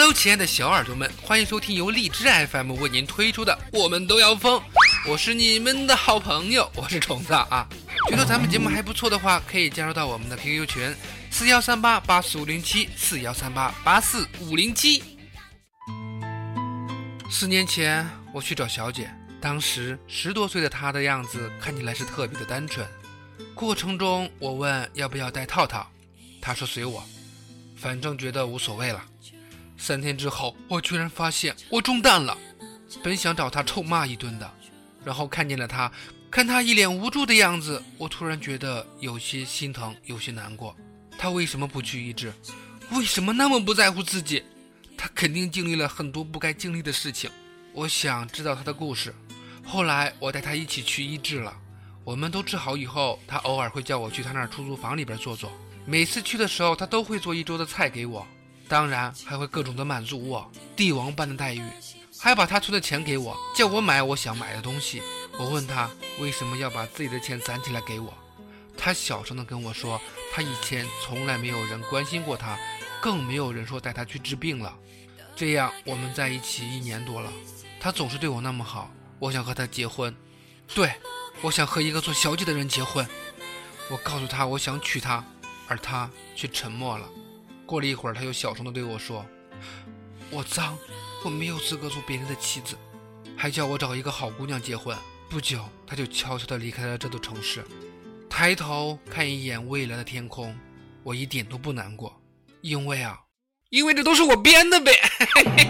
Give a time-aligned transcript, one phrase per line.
[0.00, 4.58] Hello，亲爱的小耳朵们，欢迎收听由荔枝 FM 为您推出的《我们都要疯》，
[5.06, 7.68] 我是你们的好朋友，我是虫子啊。
[8.08, 10.96] 觉得咱们节目还不错的话，可以加入到我们的 QQ 群
[11.30, 15.02] 四幺三八八四五零七四幺三八八四五零七。
[17.30, 22.88] 四年前我去找小姐，当时十多岁的她的样子看起来是特别的单纯。
[23.54, 25.86] 过程中我问要不要戴套套，
[26.40, 27.04] 她说随我，
[27.76, 29.04] 反正觉得无所谓了。
[29.80, 32.36] 三天之后，我居然发现我中弹了。
[33.02, 34.52] 本想找他臭骂一顿的，
[35.02, 35.90] 然后看见了他，
[36.30, 40.76] 看他一脸无助的样子，我突然觉得有些心疼，有些难过。
[41.16, 42.30] 他为什么不去医治？
[42.90, 44.44] 为什么那么不在乎自己？
[44.98, 47.30] 他肯定经历了很多不该经历的事情。
[47.72, 49.14] 我想知道他的故事。
[49.64, 51.56] 后来我带他一起去医治了。
[52.04, 55.50] 我们都治好以后，他偶尔会叫我去他那儿出租房里边坐坐。
[55.86, 58.26] 每次去的时候，他都会做一桌的菜给我。
[58.70, 61.60] 当然还会各种的满足我，帝王般的待遇，
[62.16, 65.02] 还把他存的钱给我，叫我买我想买的东西。
[65.36, 65.90] 我问他
[66.20, 68.14] 为什么要把自己的钱攒起来给我，
[68.78, 70.00] 他小声的跟我说，
[70.32, 72.56] 他以前从来没有人关心过他，
[73.02, 74.72] 更没有人说带他去治病了。
[75.34, 77.32] 这样我们在一起一年多了，
[77.80, 80.14] 他总是对我那么好，我想和他结婚，
[80.72, 80.92] 对
[81.42, 83.04] 我想和一个做小姐的人结婚。
[83.90, 85.24] 我告诉他我想娶她，
[85.66, 87.08] 而他却沉默了。
[87.70, 89.24] 过了一会儿，他又小声的对我说
[90.28, 90.76] ：“我脏，
[91.24, 92.76] 我没有资格做别人的妻子，
[93.36, 94.96] 还叫我找一个好姑娘结婚。”
[95.30, 97.64] 不久，他就悄悄的离开了这座城市。
[98.28, 100.52] 抬头看一眼未来的天空，
[101.04, 102.20] 我一点都不难过，
[102.60, 103.16] 因为啊，
[103.68, 104.90] 因为这都是我编的呗。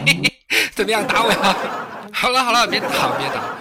[0.72, 2.08] 怎么样，打我呀？
[2.14, 3.54] 好了好了，别打别打。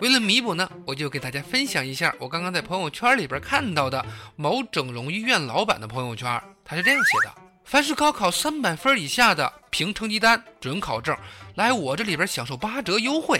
[0.00, 7.41] 为了弥补呢，我就给大家分享一下我刚刚在朋友圈里边看到的某整容医院老板的朋友圈，他是这样写的。
[7.64, 11.16] 凡是高考三百分以下的，凭成绩单、准考证
[11.54, 13.38] 来我这里边享受八折优惠；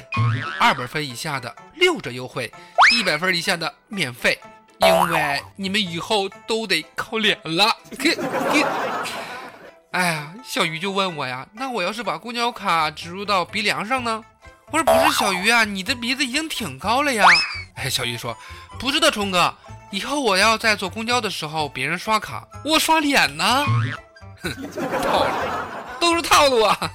[0.59, 2.49] 二百分以下的六折优惠；
[2.95, 4.39] 一百分以下的免费。
[4.79, 7.77] 因为你们以后都得靠脸了。
[9.93, 14.25] 哎呀，小鱼就问我呀，那我要是把公交卡植入到鼻梁上呢？
[14.73, 17.25] 我说不是，小鱼啊，你的鼻子已经挺高了呀。
[17.75, 18.37] 哎，小鱼说，
[18.81, 19.55] 不是的，冲哥，
[19.93, 23.65] 以后我要在坐公交的时候，别人刷卡，我刷脸呢。
[25.03, 25.31] 套路
[26.01, 26.91] 都是套路啊！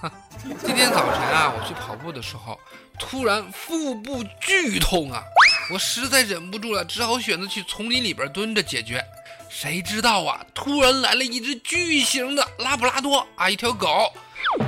[0.65, 2.59] 今天早晨啊，我去跑步的时候，
[2.99, 5.23] 突然腹部剧痛啊，
[5.71, 9.03] 我实在忍不住了，只好选择去丛林里边蹲着解决。
[9.49, 14.11] 谁知道啊，突然来了一只巨型的拉布拉多啊，一条狗，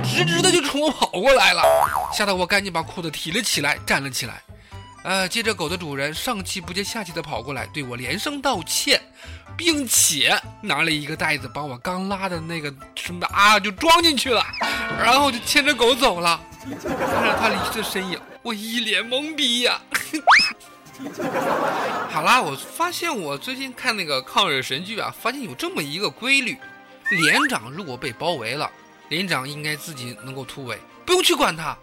[0.02, 1.62] 直直的就冲我跑过来了，
[2.12, 4.40] 吓得我赶紧把裤子提了起来，站了起来。
[5.02, 9.00] 呃，接着狗的主人上气不接下气的跑过来，对我连声道歉。
[9.56, 14.42] 并且拿了一个袋子，把我刚拉的那个什么啊就装进去了，
[14.98, 16.40] 然后就牵着狗走了。
[16.62, 19.78] 看 着他离去的身影，我一脸懵逼呀。
[22.08, 26.56] 好啦，我发现我最近看那个抗日神剧啊，发现有这么一个规律：
[27.10, 28.70] 连长如果被包围了，
[29.10, 31.76] 连长应该自己能够突围，不用去管他；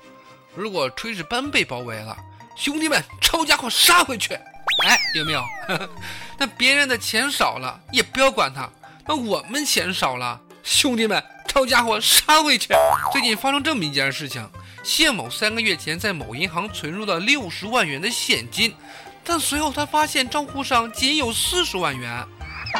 [0.55, 2.17] 如果炊事班被包围了，
[2.57, 4.33] 兄弟们抄家伙杀回去。
[4.33, 5.43] 哎，有没有？
[6.39, 8.67] 那别人的钱少了也不要管他，
[9.07, 12.69] 那我们钱少了，兄弟们抄家伙杀回去。
[13.11, 14.47] 最近发生这么一件事情：
[14.83, 18.75] 谢某三个月前在某银行存入了六十万元的现金，
[19.23, 22.25] 但随后他发现账户上仅有四十万元，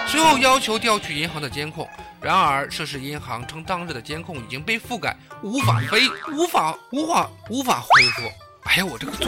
[0.08, 1.88] 随后要求调取银行的监控，
[2.20, 8.24] 然而涉事银行称当日的监控已经被覆盖，无法非无法无法无法恢复。
[8.68, 9.28] 哎呀，我这个嘴！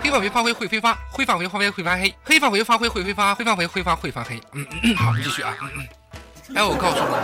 [0.00, 4.40] 黑发会发灰会挥发，灰发会发灰会发黑，黑发会发灰会挥发，灰发会挥发会发黑。
[4.52, 5.56] 嗯嗯，好，继续啊。
[5.60, 6.56] 嗯嗯。
[6.56, 7.20] 哎，我告诉你们，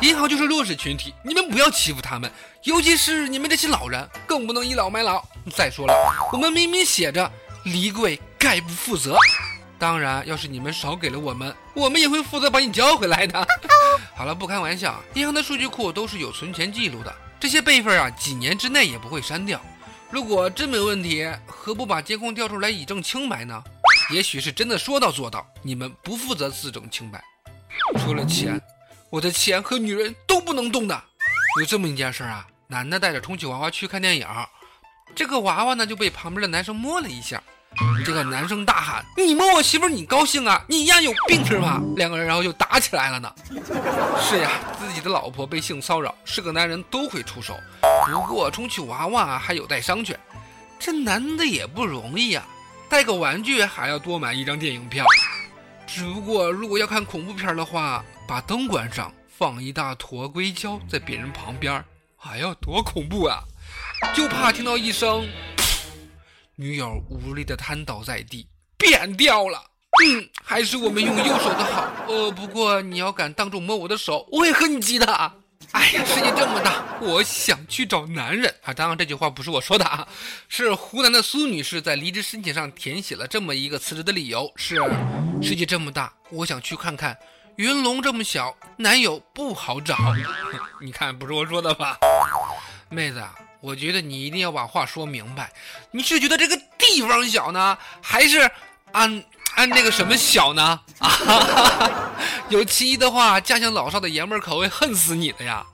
[0.00, 2.30] 银行就是弱势群体，你们不要欺负他们，
[2.64, 5.22] 尤其是你们这些老人，更不能倚老卖老。
[5.54, 5.94] 再说了，
[6.32, 7.30] 我们明明写着
[7.64, 9.16] 离柜概不负责。
[9.78, 13.46] 当然，要是你们少给了我们，我们也会负责把你交回来的。
[14.16, 19.60] 好了，不开玩笑，银行的数据库都是有存钱记录的，这些备份啊，几年之内也不会删掉。
[20.12, 23.64] 如果真没问题，何不把监控调出来以证清白呢？
[24.10, 27.24] 也许是真的说到做到，你们不负责自证清白。
[27.96, 28.60] 除了钱，
[29.08, 31.02] 我的钱和女人都不能动的。
[31.58, 34.28] 有这么一件事啊，男的带着充气娃娃去看电影，
[35.14, 37.42] 这个娃娃呢就被旁边的男生摸了一下。
[38.04, 40.62] 这个男生大喊：“你摸我媳妇，你高兴啊？
[40.68, 43.32] 你丫有病是吧？”两个人然后就打起来了呢。
[44.20, 47.58] 是呀，自己的老婆被性骚扰，是个男人都会出手。
[48.06, 50.16] 不过充气娃娃还有待商榷。
[50.78, 52.42] 这男的也不容易呀，
[52.88, 55.06] 带个玩具还要多买一张电影票。
[55.86, 61.84] 只不过如果要看恐怖片的话，把灯关上，放一大坨硅胶在别人旁边，
[62.22, 63.40] 哎呀，多恐怖啊！
[64.14, 65.28] 就怕听到一声，
[66.62, 68.46] 女友无力的瘫倒在地，
[68.78, 69.60] 扁掉了。
[70.02, 71.90] 嗯，还是我们用右手的好。
[72.06, 75.06] 呃，不过你要敢当众摸我的手，我会和你急的。
[75.72, 78.72] 哎呀，世界这么大，我想去找男人啊！
[78.72, 80.06] 当然，这句话不是我说的啊，
[80.48, 84.76] 是湖南的苏女士在离职申请上填写了这么一个辞职的理由：是
[85.42, 87.16] 世界这么大，我想去看看。
[87.56, 89.96] 云龙这么小，男友不好找。
[90.80, 91.98] 你看，不是我说的吧？
[92.88, 93.22] 妹子，
[93.62, 95.52] 我觉得你一定要把话说明白。
[95.92, 98.50] 你是觉得这个地方小呢，还是
[98.90, 99.24] 按
[99.54, 100.80] 按那个什么小呢？
[100.98, 102.10] 啊，
[102.50, 105.64] 有其一的话，家乡老少的爷们儿可会恨死你的呀！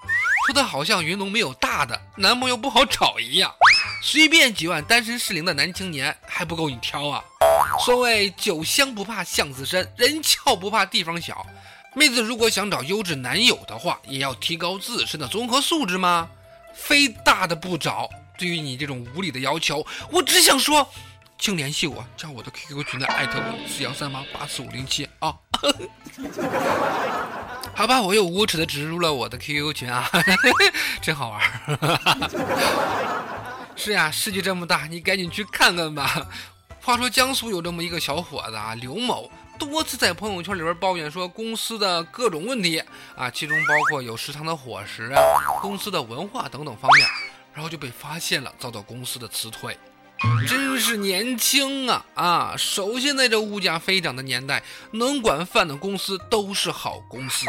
[0.46, 3.50] 说的好像云龙没有大的，男朋友不好找一样。
[4.02, 7.24] 随便几万单身适龄的男青年还不够你挑啊！
[7.86, 11.46] 所谓酒香不怕巷子深，人俏不怕地方小。
[11.94, 16.28] 妹子如果想找优质男友的话，也要提高自身的综合素质吗？
[16.78, 18.08] 非大的不找。
[18.38, 20.88] 对于你这种无理的要求，我只想说，
[21.38, 25.34] 请联系我，加我的 QQ 群的艾特我四幺三八八四五零七啊。
[27.74, 30.08] 好吧，我又无耻的植入了我的 QQ 群啊，
[31.02, 31.42] 真好玩。
[33.74, 36.28] 是呀，世界这么大，你赶紧去看看吧。
[36.80, 39.28] 话说江苏有这么一个小伙子啊，刘某。
[39.58, 42.82] 多次在朋友圈里边抱怨说公司的各种问题
[43.16, 45.20] 啊，其中包括有食堂的伙食啊、
[45.60, 47.06] 公司的文化等等方面，
[47.52, 49.76] 然后就被发现了，遭到公司的辞退。
[50.48, 52.54] 真是年轻啊啊！
[52.58, 54.60] 首先在这物价飞涨的年代，
[54.90, 57.46] 能管饭的公司都是好公司。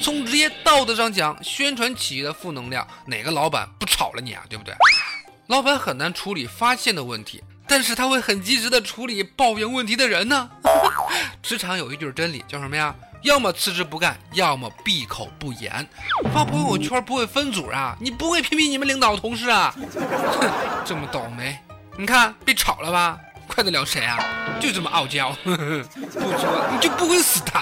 [0.00, 4.42] 从职业道德上讲，宣传企业的负能量，哪个老板不炒了你啊？
[4.48, 4.74] 对不对？
[5.46, 7.42] 老板很难处理发现的问题。
[7.70, 10.50] 但是他会很及时的处理抱怨问题的人呢。
[11.40, 12.92] 职场有一句真理，叫什么呀？
[13.22, 15.86] 要么辞职不干，要么闭口不言。
[16.34, 17.96] 发朋友圈不会分组啊？
[18.00, 19.72] 你不会批评你们领导同事啊？
[19.76, 20.50] 哼，
[20.84, 21.56] 这么倒霉，
[21.96, 23.16] 你看被炒了吧？
[23.46, 24.18] 怪得了谁啊？
[24.58, 27.52] 就这么傲娇， 不作你就不会死的。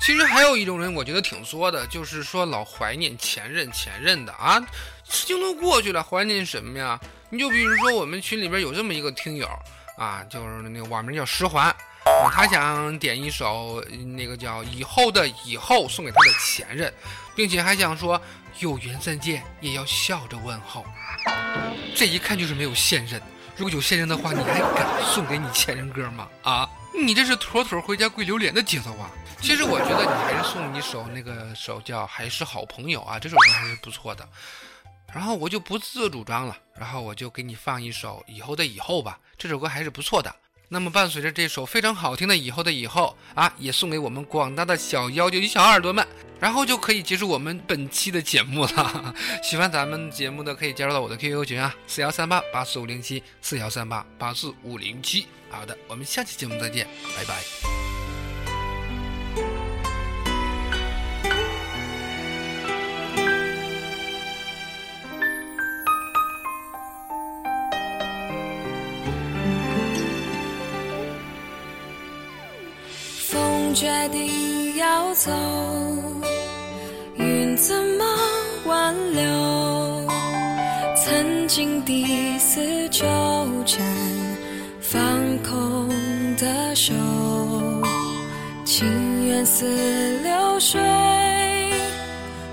[0.00, 4.60] 其实还有一种人，我觉得挺作的，就是说老怀念前任前任的啊。
[5.08, 6.98] 事情都过去了，怀念什么呀？
[7.30, 9.46] 你就比如说，我们群里边有这么一个听友
[9.98, 11.74] 啊，就是那个网名叫石环，
[12.32, 13.84] 他想点一首
[14.16, 16.92] 那个叫《以后的以后》送给他的前任，
[17.36, 18.20] 并且还想说
[18.60, 20.84] 有缘再见也要笑着问候。
[21.94, 23.20] 这一看就是没有现任，
[23.56, 26.28] 如果有现任的话，你还敢送给你前任歌吗？
[26.42, 29.10] 啊，你这是妥妥回家跪榴莲的节奏啊！
[29.40, 34.26] 其实我觉得你还是送一首那个首叫《还是好朋友》啊，这首歌还是不错的。
[35.12, 40.34] 然后我就不自作主张了，然后我就给你放一首《以后的以后》吧，这首歌还是不错的。
[40.70, 46.06] 那么伴随着这首非常好听的《以后的以后》啊，也送给我们广大的小妖精与小耳朵们，
[46.38, 49.14] 然后就可以结束我们本期的节目了。
[49.42, 55.26] 喜欢咱们节目的可以加入到我的 QQ 群啊，四幺三八八四五零七，四幺三八八四五零七。
[55.48, 57.87] 好的，我们下期节目再见，拜拜。
[73.74, 75.30] 决定要走，
[77.16, 78.04] 云怎么
[78.66, 80.08] 挽留？
[80.96, 83.04] 曾经第四纠
[83.64, 83.80] 缠，
[84.80, 85.00] 放
[85.42, 85.88] 空
[86.36, 86.92] 的手，
[88.64, 89.66] 情缘似
[90.22, 90.80] 流水，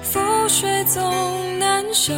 [0.04, 1.04] 覆水总
[1.60, 2.14] 难收。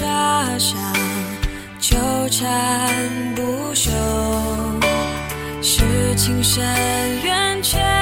[0.00, 0.76] 痴傻傻
[1.78, 1.98] 纠
[2.30, 3.90] 缠不休？
[5.60, 6.64] 是情深
[7.22, 7.99] 缘浅，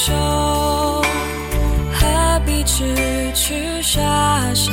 [0.00, 0.14] 手
[1.92, 2.94] 何必痴
[3.34, 3.98] 痴傻
[4.54, 4.70] 傻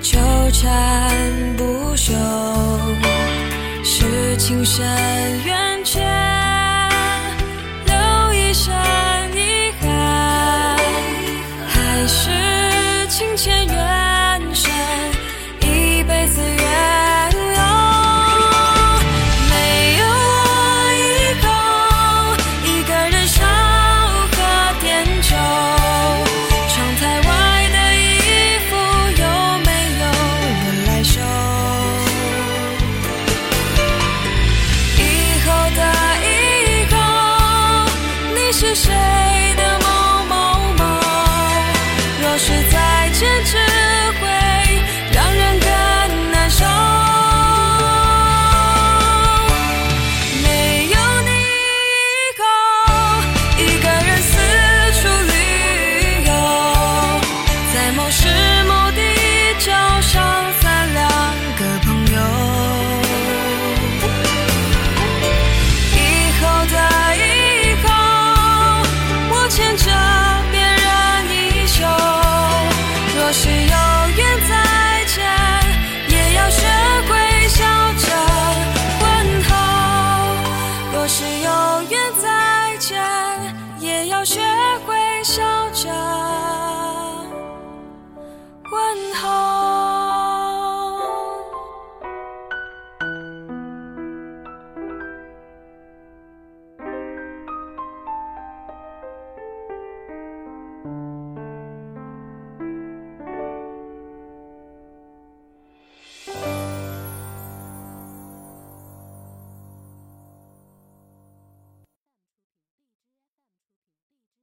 [0.00, 0.18] 纠
[0.50, 1.20] 缠
[1.58, 2.14] 不休。
[3.82, 4.82] 是情深
[42.34, 43.73] 若是再见持